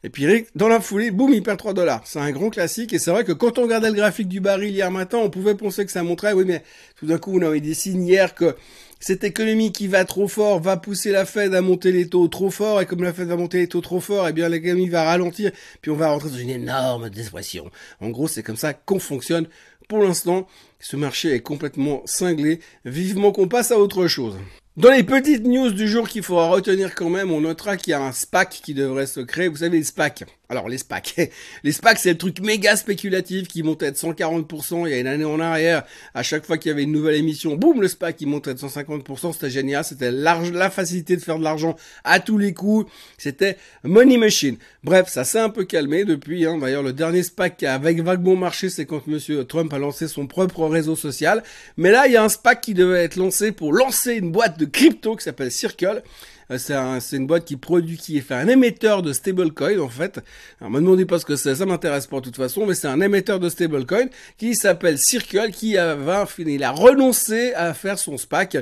Et 0.03 0.09
puis 0.09 0.45
dans 0.55 0.69
la 0.69 0.79
foulée, 0.79 1.11
boum, 1.11 1.33
il 1.33 1.43
perd 1.43 1.57
3 1.57 1.73
dollars. 1.73 2.01
C'est 2.05 2.19
un 2.19 2.31
grand 2.31 2.49
classique 2.49 2.93
et 2.93 2.99
c'est 2.99 3.11
vrai 3.11 3.25
que 3.25 3.33
quand 3.33 3.57
on 3.57 3.63
regardait 3.63 3.89
le 3.89 3.95
graphique 3.95 4.29
du 4.29 4.39
baril 4.39 4.73
hier 4.73 4.89
matin, 4.91 5.17
on 5.17 5.29
pouvait 5.29 5.55
penser 5.55 5.85
que 5.85 5.91
ça 5.91 6.03
montrait, 6.03 6.33
oui, 6.33 6.45
mais 6.45 6.63
tout 6.95 7.05
d'un 7.05 7.17
coup, 7.17 7.37
on 7.37 7.41
a 7.41 7.55
eu 7.55 7.61
des 7.61 7.73
signes 7.73 8.05
hier 8.05 8.33
que 8.33 8.55
cette 9.01 9.23
économie 9.23 9.71
qui 9.71 9.87
va 9.87 10.05
trop 10.05 10.27
fort 10.27 10.59
va 10.61 10.77
pousser 10.77 11.11
la 11.11 11.25
Fed 11.25 11.53
à 11.53 11.61
monter 11.61 11.91
les 11.91 12.07
taux 12.07 12.27
trop 12.27 12.49
fort 12.49 12.81
et 12.81 12.85
comme 12.85 13.03
la 13.03 13.13
Fed 13.13 13.27
va 13.27 13.37
monter 13.37 13.59
les 13.59 13.67
taux 13.67 13.81
trop 13.81 13.99
fort, 13.99 14.27
eh 14.27 14.33
bien 14.33 14.49
l'économie 14.49 14.89
va 14.89 15.03
ralentir 15.03 15.51
puis 15.81 15.91
on 15.91 15.95
va 15.95 16.09
rentrer 16.09 16.29
dans 16.29 16.37
une 16.37 16.49
énorme 16.49 17.09
dépression. 17.09 17.69
En 18.01 18.09
gros, 18.09 18.27
c'est 18.27 18.43
comme 18.43 18.57
ça 18.57 18.73
qu'on 18.73 18.99
fonctionne. 18.99 19.47
Pour 19.87 20.03
l'instant, 20.03 20.47
ce 20.79 20.95
marché 20.95 21.33
est 21.33 21.39
complètement 21.39 22.03
cinglé. 22.05 22.59
Vivement 22.85 23.31
qu'on 23.31 23.47
passe 23.47 23.71
à 23.71 23.79
autre 23.79 24.07
chose. 24.07 24.37
Dans 24.79 24.91
les 24.91 25.03
petites 25.03 25.43
news 25.43 25.71
du 25.71 25.89
jour 25.89 26.07
qu'il 26.07 26.23
faudra 26.23 26.47
retenir 26.47 26.95
quand 26.95 27.09
même, 27.09 27.33
on 27.33 27.41
notera 27.41 27.75
qu'il 27.75 27.91
y 27.91 27.93
a 27.93 28.01
un 28.01 28.13
SPAC 28.13 28.61
qui 28.63 28.73
devrait 28.73 29.07
se 29.07 29.19
créer. 29.19 29.49
Vous 29.49 29.57
savez, 29.57 29.77
les 29.77 29.83
SPAC. 29.83 30.23
Alors, 30.47 30.69
les 30.69 30.77
SPAC. 30.77 31.29
les 31.63 31.71
SPAC, 31.73 31.99
c'est 31.99 32.11
le 32.11 32.17
truc 32.17 32.39
méga 32.39 32.77
spéculatif 32.77 33.49
qui 33.49 33.61
montait 33.61 33.91
de 33.91 33.97
140% 33.97 34.87
il 34.87 34.91
y 34.91 34.93
a 34.93 34.99
une 34.99 35.07
année 35.07 35.25
en 35.25 35.41
arrière. 35.41 35.83
À 36.13 36.23
chaque 36.23 36.45
fois 36.45 36.57
qu'il 36.57 36.69
y 36.69 36.73
avait 36.73 36.83
une 36.83 36.93
nouvelle 36.93 37.15
émission, 37.15 37.57
boum, 37.57 37.81
le 37.81 37.89
SPAC, 37.89 38.21
il 38.21 38.29
montait 38.29 38.53
de 38.53 38.59
150%. 38.59 39.33
C'était 39.33 39.49
génial. 39.49 39.83
C'était 39.83 40.11
la 40.11 40.69
facilité 40.69 41.17
de 41.17 41.21
faire 41.21 41.39
de 41.39 41.43
l'argent 41.43 41.75
à 42.05 42.21
tous 42.21 42.37
les 42.37 42.53
coups. 42.53 42.89
C'était 43.17 43.57
money 43.83 44.15
machine. 44.15 44.55
Bref, 44.85 45.09
ça 45.09 45.25
s'est 45.25 45.39
un 45.39 45.49
peu 45.49 45.65
calmé 45.65 46.05
depuis. 46.05 46.45
Hein. 46.45 46.57
D'ailleurs, 46.57 46.83
le 46.83 46.93
dernier 46.93 47.21
SPAC 47.21 47.57
qui 47.57 47.65
a 47.65 47.73
avec 47.73 48.01
marché, 48.01 48.69
c'est 48.69 48.85
quand 48.85 49.05
monsieur 49.07 49.43
Trump 49.43 49.73
a 49.73 49.77
lancé 49.77 50.07
son 50.07 50.25
propre 50.25 50.65
réseau 50.67 50.95
social. 50.95 51.43
Mais 51.75 51.91
là, 51.91 52.07
il 52.07 52.13
y 52.13 52.17
a 52.17 52.23
un 52.23 52.29
SPAC 52.29 52.61
qui 52.61 52.73
devait 52.73 53.03
être 53.03 53.17
lancé 53.17 53.51
pour 53.51 53.73
lancer 53.73 54.13
une 54.13 54.31
boîte 54.31 54.57
de 54.57 54.68
crypto 54.69 55.15
qui 55.15 55.23
s'appelle 55.23 55.51
Circle. 55.51 56.03
Euh, 56.51 56.57
c'est 56.57 56.73
un, 56.73 56.99
une 56.99 57.27
boîte 57.27 57.45
qui 57.45 57.57
produit, 57.57 57.97
qui 57.97 58.17
est 58.17 58.21
fait 58.21 58.33
un 58.33 58.47
émetteur 58.47 59.01
de 59.01 59.13
stablecoin 59.13 59.79
en 59.79 59.89
fait. 59.89 60.19
Alors 60.59 60.71
me 60.71 60.79
demandez 60.79 61.05
pas 61.05 61.19
ce 61.19 61.25
que 61.25 61.35
c'est, 61.35 61.55
ça 61.55 61.65
m'intéresse 61.65 62.07
pas 62.07 62.17
de 62.17 62.25
toute 62.25 62.35
façon, 62.35 62.65
mais 62.65 62.73
c'est 62.73 62.87
un 62.87 63.01
émetteur 63.01 63.39
de 63.39 63.49
stablecoin 63.49 64.07
qui 64.37 64.55
s'appelle 64.55 64.97
Circle, 64.97 65.51
qui 65.51 65.77
a, 65.77 65.95
va, 65.95 66.27
il 66.39 66.63
a 66.63 66.71
renoncé 66.71 67.53
à 67.53 67.73
faire 67.73 67.99
son 67.99 68.17
SPAC 68.17 68.57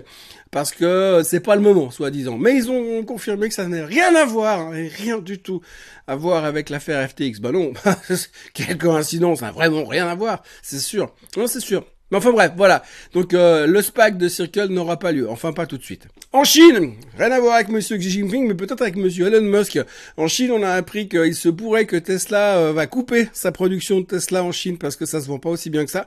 parce 0.52 0.72
que 0.72 1.22
c'est 1.24 1.40
pas 1.40 1.56
le 1.56 1.62
moment, 1.62 1.92
soi-disant. 1.92 2.38
Mais 2.38 2.56
ils 2.56 2.72
ont 2.72 3.04
confirmé 3.04 3.50
que 3.50 3.54
ça 3.54 3.68
n'a 3.68 3.86
rien 3.86 4.16
à 4.16 4.26
voir, 4.26 4.60
hein, 4.60 4.88
rien 4.98 5.20
du 5.20 5.40
tout 5.40 5.62
à 6.08 6.16
voir 6.16 6.46
avec 6.46 6.70
l'affaire 6.70 7.08
FTX. 7.10 7.40
Bah 7.40 7.52
non, 7.52 7.74
quelle 8.54 8.78
coïncidence, 8.78 9.42
n'a 9.42 9.52
vraiment 9.52 9.86
rien 9.86 10.08
à 10.08 10.16
voir, 10.16 10.44
c'est 10.62 10.80
sûr. 10.80 11.14
Non, 11.36 11.48
c'est 11.48 11.60
sûr. 11.60 11.86
Mais 12.12 12.18
enfin 12.18 12.32
bref, 12.32 12.52
voilà. 12.56 12.84
Donc 13.14 13.34
euh, 13.34 13.68
le 13.68 13.82
SPAC 13.82 14.18
de 14.18 14.28
Circle 14.30 14.68
n'aura 14.70 14.98
pas 14.98 15.12
lieu, 15.12 15.30
enfin 15.30 15.52
pas 15.52 15.66
tout 15.66 15.78
de 15.78 15.84
suite. 15.84 16.08
En 16.32 16.44
Chine, 16.44 16.94
rien 17.18 17.32
à 17.32 17.40
voir 17.40 17.56
avec 17.56 17.70
Monsieur 17.70 17.98
Xi 17.98 18.10
Jinping, 18.10 18.48
mais 18.48 18.54
peut-être 18.54 18.82
avec 18.82 18.96
Monsieur 18.96 19.28
Elon 19.28 19.42
Musk. 19.42 19.80
En 20.16 20.28
Chine, 20.28 20.52
on 20.52 20.64
a 20.64 20.72
appris 20.72 21.10
qu'il 21.10 21.36
se 21.36 21.50
pourrait 21.50 21.86
que 21.86 21.98
Tesla 21.98 22.58
euh, 22.58 22.74
va 22.74 22.88
couper 22.88 23.28
sa 23.34 23.52
production 23.52 24.00
de 24.00 24.06
Tesla 24.06 24.44
en 24.44 24.52
Chine 24.52 24.78
parce 24.78 24.96
que 24.96 25.06
ça 25.06 25.20
se 25.22 25.28
vend 25.28 25.40
pas 25.40 25.50
aussi 25.50 25.70
bien 25.70 25.84
que 25.84 25.92
ça. 25.92 26.06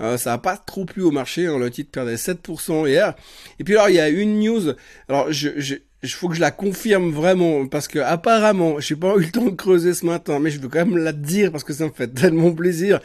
Euh, 0.00 0.16
ça 0.16 0.32
a 0.32 0.38
pas 0.38 0.56
trop 0.56 0.84
plu 0.84 1.02
au 1.02 1.10
marché, 1.10 1.46
hein. 1.46 1.58
le 1.58 1.70
titre 1.70 1.90
perdait 1.90 2.14
7% 2.14 2.88
hier. 2.88 3.14
Et 3.58 3.64
puis 3.64 3.74
alors 3.74 3.90
il 3.90 3.96
y 3.96 4.00
a 4.00 4.08
une 4.08 4.40
news. 4.40 4.72
Alors 5.08 5.30
je, 5.32 5.50
je 5.56 5.76
il 6.02 6.08
faut 6.08 6.28
que 6.28 6.34
je 6.34 6.40
la 6.40 6.50
confirme 6.50 7.10
vraiment 7.10 7.66
parce 7.66 7.86
que 7.88 7.98
apparemment, 8.00 8.80
j'ai 8.80 8.96
pas 8.96 9.14
eu 9.16 9.20
le 9.20 9.30
temps 9.30 9.44
de 9.44 9.50
creuser 9.50 9.94
ce 9.94 10.04
matin, 10.04 10.40
mais 10.40 10.50
je 10.50 10.58
veux 10.58 10.68
quand 10.68 10.84
même 10.84 10.96
la 10.96 11.12
dire 11.12 11.52
parce 11.52 11.64
que 11.64 11.72
ça 11.72 11.84
me 11.84 11.92
fait 11.92 12.08
tellement 12.08 12.52
plaisir. 12.52 13.00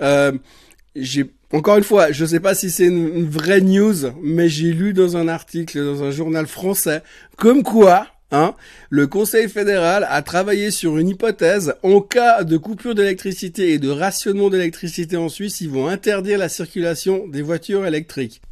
Euh, 0.00 0.32
j'ai 0.96 1.30
encore 1.54 1.78
une 1.78 1.84
fois, 1.84 2.10
je 2.10 2.24
sais 2.24 2.40
pas 2.40 2.56
si 2.56 2.68
c'est 2.68 2.86
une, 2.86 3.28
vraie 3.28 3.60
news, 3.60 4.10
mais 4.20 4.48
j'ai 4.48 4.72
lu 4.72 4.92
dans 4.92 5.16
un 5.16 5.28
article 5.28 5.84
dans 5.84 6.02
un 6.02 6.10
journal 6.10 6.48
français 6.48 7.00
comme 7.36 7.62
quoi 7.62 8.08
hein, 8.32 8.56
le 8.90 9.06
Conseil 9.06 9.48
fédéral 9.48 10.04
a 10.10 10.20
travaillé 10.22 10.72
sur 10.72 10.98
une 10.98 11.08
hypothèse. 11.08 11.76
En 11.84 12.00
cas 12.00 12.42
de 12.42 12.56
coupure 12.56 12.96
d'électricité 12.96 13.72
et 13.72 13.78
de 13.78 13.88
rationnement 13.88 14.50
d'électricité 14.50 15.16
en 15.16 15.28
Suisse, 15.28 15.60
ils 15.60 15.70
vont 15.70 15.86
interdire 15.86 16.38
la 16.38 16.48
circulation 16.48 17.28
des 17.28 17.42
voitures 17.42 17.86
électriques. 17.86 18.42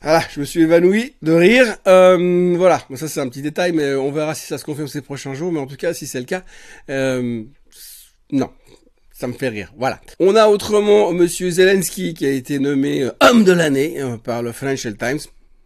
Voilà, 0.00 0.22
je 0.34 0.40
me 0.40 0.46
suis 0.46 0.62
évanoui 0.62 1.16
de 1.20 1.32
rire. 1.32 1.76
Euh, 1.86 2.54
voilà, 2.56 2.82
ça 2.94 3.08
c'est 3.08 3.20
un 3.20 3.28
petit 3.28 3.42
détail, 3.42 3.72
mais 3.72 3.94
on 3.94 4.10
verra 4.10 4.34
si 4.34 4.46
ça 4.46 4.56
se 4.56 4.64
confirme 4.64 4.88
ces 4.88 5.02
prochains 5.02 5.34
jours. 5.34 5.52
Mais 5.52 5.60
en 5.60 5.66
tout 5.66 5.76
cas, 5.76 5.92
si 5.92 6.06
c'est 6.06 6.18
le 6.18 6.24
cas, 6.24 6.42
euh, 6.88 7.44
non, 8.30 8.50
ça 9.22 9.28
me 9.28 9.34
fait 9.34 9.50
rire. 9.50 9.72
Voilà. 9.78 10.00
On 10.18 10.34
a 10.34 10.48
autrement 10.48 11.12
Monsieur 11.12 11.48
Zelensky 11.48 12.12
qui 12.12 12.26
a 12.26 12.30
été 12.32 12.58
nommé 12.58 13.02
euh, 13.02 13.12
homme 13.20 13.44
de 13.44 13.52
l'année 13.52 14.04
par 14.24 14.42
le 14.42 14.50
Financial 14.50 14.96
Times 14.96 15.20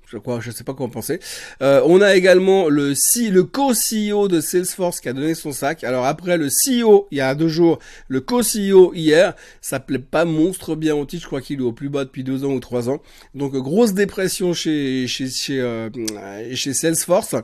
je 0.06 0.18
crois, 0.18 0.40
je 0.40 0.50
sais 0.50 0.62
pas 0.62 0.72
comment 0.72 0.88
penser. 0.88 1.18
Euh, 1.62 1.82
on 1.84 2.00
a 2.00 2.14
également 2.14 2.68
le 2.68 2.94
co-CEO 3.42 4.28
de 4.28 4.40
Salesforce 4.40 5.00
qui 5.00 5.08
a 5.08 5.12
donné 5.12 5.34
son 5.34 5.52
sac. 5.52 5.82
Alors 5.82 6.04
après 6.04 6.36
le 6.36 6.46
CEO, 6.46 7.08
il 7.10 7.18
y 7.18 7.20
a 7.20 7.34
deux 7.34 7.48
jours, 7.48 7.80
le 8.06 8.20
co-CEO 8.20 8.94
hier, 8.94 9.34
ça 9.60 9.80
plaît 9.80 9.98
pas 9.98 10.24
monstre 10.24 10.76
bien 10.76 10.94
au 10.94 11.04
titre. 11.06 11.22
Je 11.22 11.26
crois 11.26 11.40
qu'il 11.40 11.58
est 11.58 11.64
au 11.64 11.72
plus 11.72 11.88
bas 11.88 12.04
depuis 12.04 12.22
deux 12.22 12.44
ans 12.44 12.52
ou 12.52 12.60
trois 12.60 12.88
ans. 12.88 13.02
Donc 13.34 13.56
grosse 13.56 13.94
dépression 13.94 14.52
chez 14.52 15.06
euh, 15.50 15.90
chez 16.54 16.72
Salesforce. 16.72 17.34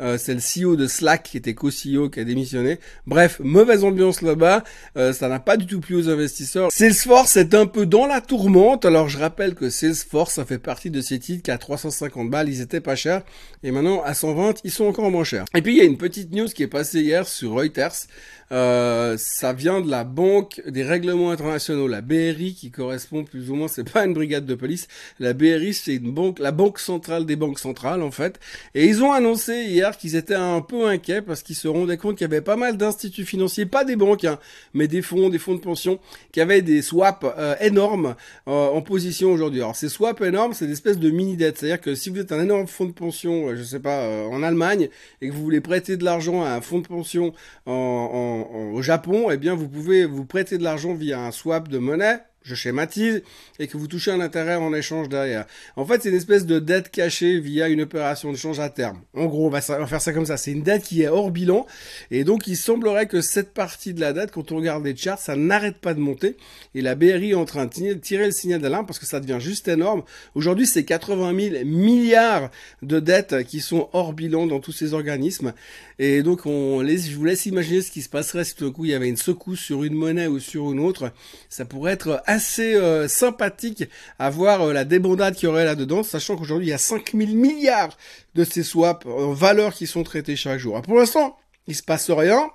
Euh, 0.00 0.16
c'est 0.18 0.34
le 0.34 0.40
CEO 0.40 0.76
de 0.76 0.86
Slack 0.86 1.24
qui 1.24 1.36
était 1.36 1.54
co-CEO 1.54 2.08
qui 2.08 2.20
a 2.20 2.24
démissionné. 2.24 2.78
Bref, 3.06 3.40
mauvaise 3.42 3.84
ambiance 3.84 4.22
là-bas. 4.22 4.62
Euh, 4.96 5.12
ça 5.12 5.28
n'a 5.28 5.40
pas 5.40 5.56
du 5.56 5.66
tout 5.66 5.80
plu 5.80 5.96
aux 5.96 6.08
investisseurs. 6.08 6.70
Salesforce 6.72 7.36
est 7.36 7.54
un 7.54 7.66
peu 7.66 7.86
dans 7.86 8.06
la 8.06 8.20
tourmente. 8.20 8.84
Alors 8.84 9.08
je 9.08 9.18
rappelle 9.18 9.54
que 9.54 9.70
Salesforce, 9.70 10.34
ça 10.34 10.44
fait 10.44 10.58
partie 10.58 10.90
de 10.90 11.00
ces 11.00 11.18
titres 11.18 11.42
qu'à 11.42 11.58
350 11.58 12.30
balles, 12.30 12.48
ils 12.48 12.60
étaient 12.60 12.80
pas 12.80 12.96
chers. 12.96 13.22
Et 13.62 13.70
maintenant, 13.70 14.02
à 14.04 14.14
120, 14.14 14.60
ils 14.64 14.70
sont 14.70 14.86
encore 14.86 15.10
moins 15.10 15.24
chers. 15.24 15.44
Et 15.54 15.62
puis 15.62 15.74
il 15.74 15.78
y 15.78 15.80
a 15.80 15.84
une 15.84 15.98
petite 15.98 16.32
news 16.32 16.46
qui 16.46 16.62
est 16.62 16.68
passée 16.68 17.00
hier 17.00 17.26
sur 17.26 17.52
Reuters. 17.52 18.06
Euh, 18.50 19.16
ça 19.18 19.52
vient 19.52 19.80
de 19.80 19.90
la 19.90 20.04
Banque 20.04 20.62
des 20.66 20.82
règlements 20.82 21.30
internationaux, 21.30 21.86
la 21.86 22.00
BRI, 22.00 22.54
qui 22.54 22.70
correspond 22.70 23.24
plus 23.24 23.50
ou 23.50 23.54
moins, 23.54 23.68
c'est 23.68 23.90
pas 23.90 24.04
une 24.04 24.14
brigade 24.14 24.46
de 24.46 24.54
police. 24.54 24.88
La 25.20 25.32
BRI, 25.32 25.74
c'est 25.74 25.96
une 25.96 26.12
banque, 26.12 26.38
la 26.38 26.52
banque 26.52 26.78
centrale 26.78 27.26
des 27.26 27.36
banques 27.36 27.58
centrales, 27.58 28.02
en 28.02 28.10
fait. 28.10 28.40
Et 28.74 28.86
ils 28.86 29.02
ont 29.02 29.12
annoncé 29.12 29.64
hier 29.64 29.87
qu'ils 29.96 30.16
étaient 30.16 30.34
un 30.34 30.60
peu 30.60 30.86
inquiets 30.86 31.22
parce 31.22 31.42
qu'ils 31.42 31.56
se 31.56 31.68
rendaient 31.68 31.96
compte 31.96 32.16
qu'il 32.16 32.24
y 32.26 32.30
avait 32.30 32.40
pas 32.40 32.56
mal 32.56 32.76
d'instituts 32.76 33.24
financiers, 33.24 33.66
pas 33.66 33.84
des 33.84 33.96
banques, 33.96 34.24
hein, 34.24 34.38
mais 34.74 34.88
des 34.88 35.02
fonds, 35.02 35.28
des 35.30 35.38
fonds 35.38 35.54
de 35.54 35.60
pension, 35.60 35.98
qui 36.32 36.40
avaient 36.40 36.62
des 36.62 36.82
swaps 36.82 37.26
euh, 37.38 37.54
énormes 37.60 38.16
euh, 38.46 38.68
en 38.68 38.82
position 38.82 39.32
aujourd'hui. 39.32 39.60
Alors 39.60 39.76
ces 39.76 39.88
swaps 39.88 40.20
énormes, 40.20 40.52
c'est 40.52 40.66
des 40.66 40.72
espèces 40.72 40.98
de 40.98 41.10
mini-dettes. 41.10 41.58
C'est-à-dire 41.58 41.80
que 41.80 41.94
si 41.94 42.10
vous 42.10 42.18
êtes 42.18 42.32
un 42.32 42.42
énorme 42.42 42.66
fonds 42.66 42.86
de 42.86 42.92
pension, 42.92 43.54
je 43.56 43.62
sais 43.62 43.80
pas, 43.80 44.06
en 44.28 44.42
Allemagne, 44.42 44.88
et 45.22 45.28
que 45.28 45.32
vous 45.32 45.42
voulez 45.42 45.60
prêter 45.60 45.96
de 45.96 46.04
l'argent 46.04 46.42
à 46.42 46.50
un 46.50 46.60
fonds 46.60 46.80
de 46.80 46.86
pension 46.86 47.32
en, 47.66 47.72
en 47.72 48.72
au 48.72 48.82
Japon, 48.82 49.30
eh 49.30 49.36
bien, 49.36 49.54
vous 49.54 49.68
pouvez 49.68 50.04
vous 50.04 50.24
prêter 50.24 50.58
de 50.58 50.64
l'argent 50.64 50.94
via 50.94 51.20
un 51.20 51.30
swap 51.30 51.68
de 51.68 51.78
monnaie 51.78 52.18
je 52.42 52.54
schématise, 52.54 53.22
et 53.58 53.66
que 53.66 53.76
vous 53.76 53.88
touchez 53.88 54.10
un 54.10 54.20
intérêt 54.20 54.56
en 54.56 54.72
échange 54.72 55.08
derrière. 55.08 55.46
En 55.76 55.84
fait, 55.84 56.02
c'est 56.02 56.08
une 56.08 56.14
espèce 56.14 56.46
de 56.46 56.58
dette 56.58 56.90
cachée 56.90 57.38
via 57.40 57.68
une 57.68 57.82
opération 57.82 58.32
de 58.32 58.36
change 58.36 58.60
à 58.60 58.70
terme. 58.70 59.00
En 59.14 59.26
gros, 59.26 59.46
on 59.46 59.50
va, 59.50 59.60
faire 59.60 60.00
ça 60.00 60.12
comme 60.12 60.26
ça. 60.26 60.36
C'est 60.36 60.52
une 60.52 60.62
dette 60.62 60.82
qui 60.82 61.02
est 61.02 61.08
hors 61.08 61.30
bilan, 61.30 61.66
et 62.10 62.24
donc 62.24 62.46
il 62.46 62.56
semblerait 62.56 63.06
que 63.06 63.20
cette 63.20 63.52
partie 63.52 63.94
de 63.94 64.00
la 64.00 64.12
dette, 64.12 64.30
quand 64.30 64.52
on 64.52 64.56
regarde 64.56 64.84
les 64.84 64.96
charts, 64.96 65.18
ça 65.18 65.36
n'arrête 65.36 65.78
pas 65.78 65.94
de 65.94 66.00
monter, 66.00 66.36
et 66.74 66.80
la 66.80 66.94
BRI 66.94 67.30
est 67.30 67.34
en 67.34 67.44
train 67.44 67.66
de 67.66 67.94
tirer 67.94 68.26
le 68.26 68.32
signal 68.32 68.60
d'alarme 68.60 68.86
parce 68.86 68.98
que 68.98 69.06
ça 69.06 69.20
devient 69.20 69.40
juste 69.40 69.68
énorme. 69.68 70.02
Aujourd'hui, 70.34 70.66
c'est 70.66 70.84
80 70.84 71.50
000 71.50 71.64
milliards 71.64 72.50
de 72.82 73.00
dettes 73.00 73.44
qui 73.44 73.60
sont 73.60 73.88
hors 73.92 74.12
bilan 74.12 74.46
dans 74.46 74.60
tous 74.60 74.72
ces 74.72 74.94
organismes, 74.94 75.52
et 75.98 76.22
donc 76.22 76.42
je 76.44 77.16
vous 77.16 77.24
laisse 77.24 77.46
imaginer 77.46 77.82
ce 77.82 77.90
qui 77.90 78.02
se 78.02 78.08
passerait 78.08 78.44
si 78.44 78.54
tout 78.54 78.66
d'un 78.66 78.72
coup 78.72 78.84
il 78.84 78.92
y 78.92 78.94
avait 78.94 79.08
une 79.08 79.16
secousse 79.16 79.60
sur 79.60 79.84
une 79.84 79.94
monnaie 79.94 80.26
ou 80.26 80.38
sur 80.38 80.72
une 80.72 80.80
autre. 80.80 81.12
Ça 81.48 81.64
pourrait 81.64 81.92
être 81.92 82.22
assez 82.28 82.74
euh, 82.74 83.08
sympathique 83.08 83.84
à 84.18 84.28
voir 84.30 84.60
euh, 84.60 84.72
la 84.72 84.84
débandade 84.84 85.34
qu'il 85.34 85.48
y 85.48 85.50
aurait 85.50 85.64
là-dedans, 85.64 86.02
sachant 86.02 86.36
qu'aujourd'hui 86.36 86.68
il 86.68 86.70
y 86.70 86.74
a 86.74 86.78
5000 86.78 87.36
milliards 87.36 87.96
de 88.34 88.44
ces 88.44 88.62
swaps 88.62 89.06
en 89.06 89.32
valeur 89.32 89.74
qui 89.74 89.86
sont 89.86 90.04
traités 90.04 90.36
chaque 90.36 90.58
jour. 90.58 90.80
pour 90.82 90.96
l'instant, 90.96 91.36
il 91.66 91.74
se 91.74 91.82
passe 91.82 92.10
rien. 92.10 92.50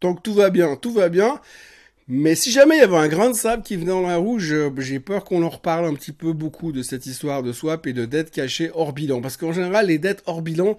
Que 0.00 0.08
tout 0.22 0.34
va 0.34 0.50
bien, 0.50 0.76
tout 0.76 0.92
va 0.92 1.08
bien. 1.08 1.40
Mais 2.08 2.34
si 2.34 2.50
jamais 2.50 2.76
il 2.76 2.80
y 2.80 2.82
avait 2.82 2.96
un 2.96 3.08
grain 3.08 3.30
de 3.30 3.34
sable 3.34 3.62
qui 3.62 3.76
venait 3.76 3.86
dans 3.86 4.02
la 4.02 4.16
rouge, 4.16 4.54
j'ai 4.78 5.00
peur 5.00 5.24
qu'on 5.24 5.42
en 5.42 5.48
reparle 5.48 5.86
un 5.86 5.94
petit 5.94 6.12
peu 6.12 6.32
beaucoup 6.32 6.70
de 6.70 6.82
cette 6.82 7.06
histoire 7.06 7.42
de 7.42 7.52
swap 7.52 7.86
et 7.86 7.92
de 7.92 8.04
dettes 8.04 8.30
cachées 8.30 8.70
hors 8.74 8.92
bilan. 8.92 9.20
Parce 9.20 9.36
qu'en 9.36 9.52
général, 9.52 9.86
les 9.86 9.98
dettes 9.98 10.22
hors 10.26 10.42
bilan, 10.42 10.76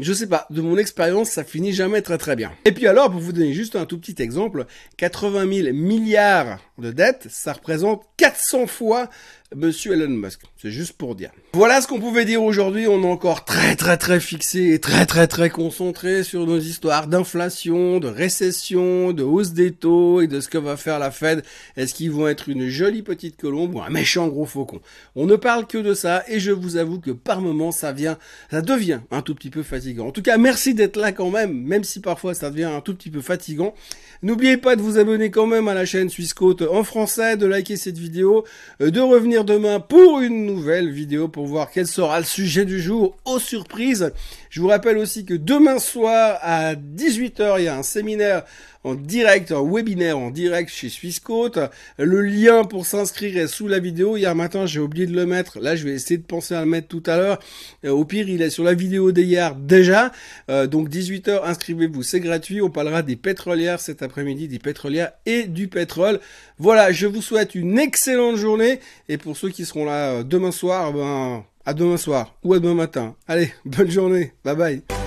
je 0.00 0.12
sais 0.12 0.26
pas, 0.26 0.46
de 0.50 0.60
mon 0.60 0.76
expérience, 0.76 1.30
ça 1.30 1.44
finit 1.44 1.72
jamais 1.72 2.02
très 2.02 2.18
très 2.18 2.36
bien. 2.36 2.52
Et 2.64 2.72
puis 2.72 2.86
alors, 2.86 3.10
pour 3.10 3.20
vous 3.20 3.32
donner 3.32 3.52
juste 3.52 3.76
un 3.76 3.86
tout 3.86 3.98
petit 3.98 4.20
exemple, 4.22 4.66
80 4.98 5.52
000 5.52 5.74
milliards 5.74 6.58
de 6.78 6.90
dettes, 6.90 7.26
ça 7.30 7.54
représente 7.54 8.02
400 8.16 8.66
fois 8.66 9.08
Monsieur 9.54 9.92
Elon 9.92 10.08
Musk. 10.08 10.40
C'est 10.60 10.72
juste 10.72 10.94
pour 10.94 11.14
dire. 11.14 11.30
Voilà 11.52 11.80
ce 11.80 11.86
qu'on 11.86 12.00
pouvait 12.00 12.24
dire 12.24 12.42
aujourd'hui. 12.42 12.88
On 12.88 13.02
est 13.04 13.06
encore 13.06 13.44
très 13.44 13.76
très 13.76 13.96
très 13.96 14.18
fixé 14.18 14.72
et 14.72 14.80
très 14.80 15.06
très 15.06 15.28
très 15.28 15.50
concentré 15.50 16.24
sur 16.24 16.46
nos 16.46 16.58
histoires 16.58 17.06
d'inflation, 17.06 18.00
de 18.00 18.08
récession, 18.08 19.12
de 19.12 19.22
hausse 19.22 19.52
des 19.52 19.70
taux 19.70 20.20
et 20.20 20.26
de 20.26 20.40
ce 20.40 20.48
que 20.48 20.58
va 20.58 20.76
faire 20.76 20.98
la 20.98 21.12
Fed. 21.12 21.44
Est-ce 21.76 21.94
qu'ils 21.94 22.10
vont 22.10 22.26
être 22.26 22.48
une 22.48 22.66
jolie 22.66 23.02
petite 23.02 23.36
colombe 23.36 23.76
ou 23.76 23.80
un 23.80 23.88
méchant 23.88 24.26
gros 24.26 24.46
faucon? 24.46 24.80
On 25.14 25.26
ne 25.26 25.36
parle 25.36 25.68
que 25.68 25.78
de 25.78 25.94
ça 25.94 26.24
et 26.26 26.40
je 26.40 26.50
vous 26.50 26.76
avoue 26.76 26.98
que 26.98 27.12
par 27.12 27.40
moments 27.40 27.72
ça 27.72 27.92
vient, 27.92 28.18
ça 28.50 28.62
devient 28.62 29.00
un 29.12 29.22
tout 29.22 29.36
petit 29.36 29.50
peu 29.50 29.62
fatigant. 29.62 29.85
En 29.98 30.10
tout 30.10 30.22
cas, 30.22 30.36
merci 30.38 30.74
d'être 30.74 30.96
là 30.96 31.12
quand 31.12 31.30
même, 31.30 31.62
même 31.62 31.84
si 31.84 32.00
parfois 32.00 32.34
ça 32.34 32.50
devient 32.50 32.64
un 32.64 32.80
tout 32.80 32.94
petit 32.94 33.10
peu 33.10 33.20
fatigant. 33.20 33.74
N'oubliez 34.22 34.56
pas 34.56 34.76
de 34.76 34.82
vous 34.82 34.98
abonner 34.98 35.30
quand 35.30 35.46
même 35.46 35.68
à 35.68 35.74
la 35.74 35.84
chaîne 35.84 36.08
Suisse 36.08 36.34
en 36.70 36.84
français, 36.84 37.36
de 37.36 37.46
liker 37.46 37.76
cette 37.76 37.98
vidéo, 37.98 38.44
euh, 38.80 38.90
de 38.90 39.00
revenir 39.00 39.44
demain 39.44 39.78
pour 39.80 40.20
une 40.20 40.46
nouvelle 40.46 40.90
vidéo 40.90 41.28
pour 41.28 41.46
voir 41.46 41.70
quel 41.70 41.86
sera 41.86 42.18
le 42.18 42.24
sujet 42.24 42.64
du 42.64 42.80
jour 42.80 43.16
aux 43.24 43.38
surprises. 43.38 44.12
Je 44.50 44.60
vous 44.60 44.68
rappelle 44.68 44.96
aussi 44.96 45.24
que 45.24 45.34
demain 45.34 45.78
soir 45.78 46.38
à 46.40 46.74
18h, 46.74 47.56
il 47.58 47.64
y 47.64 47.68
a 47.68 47.76
un 47.76 47.82
séminaire 47.82 48.44
en 48.86 48.94
direct, 48.94 49.50
un 49.50 49.62
webinaire 49.62 50.16
en 50.16 50.30
direct 50.30 50.70
chez 50.70 50.88
Swissquote. 50.88 51.58
Le 51.98 52.22
lien 52.22 52.64
pour 52.64 52.86
s'inscrire 52.86 53.36
est 53.36 53.48
sous 53.48 53.66
la 53.66 53.80
vidéo. 53.80 54.16
Hier 54.16 54.34
matin, 54.34 54.64
j'ai 54.64 54.78
oublié 54.78 55.06
de 55.06 55.12
le 55.12 55.26
mettre. 55.26 55.58
Là, 55.58 55.74
je 55.74 55.84
vais 55.84 55.90
essayer 55.90 56.18
de 56.18 56.22
penser 56.22 56.54
à 56.54 56.60
le 56.60 56.70
mettre 56.70 56.86
tout 56.86 57.02
à 57.06 57.16
l'heure. 57.16 57.40
Euh, 57.84 57.90
au 57.90 58.04
pire, 58.04 58.28
il 58.28 58.42
est 58.42 58.50
sur 58.50 58.62
la 58.62 58.74
vidéo 58.74 59.10
d'hier 59.10 59.56
déjà. 59.76 60.12
Euh, 60.50 60.66
donc 60.66 60.88
18h, 60.88 61.40
inscrivez-vous, 61.44 62.02
c'est 62.02 62.20
gratuit. 62.20 62.60
On 62.60 62.70
parlera 62.70 63.02
des 63.02 63.16
pétrolières 63.16 63.80
cet 63.80 64.02
après-midi, 64.02 64.48
des 64.48 64.58
pétrolières 64.58 65.12
et 65.26 65.44
du 65.44 65.68
pétrole. 65.68 66.20
Voilà, 66.58 66.92
je 66.92 67.06
vous 67.06 67.22
souhaite 67.22 67.54
une 67.54 67.78
excellente 67.78 68.36
journée. 68.36 68.80
Et 69.08 69.18
pour 69.18 69.36
ceux 69.36 69.50
qui 69.50 69.64
seront 69.64 69.84
là 69.84 70.10
euh, 70.10 70.22
demain 70.22 70.52
soir, 70.52 70.92
ben, 70.92 71.44
à 71.64 71.74
demain 71.74 71.96
soir 71.96 72.34
ou 72.42 72.54
à 72.54 72.58
demain 72.58 72.74
matin. 72.74 73.14
Allez, 73.28 73.52
bonne 73.64 73.90
journée. 73.90 74.32
Bye 74.44 74.56
bye. 74.56 75.05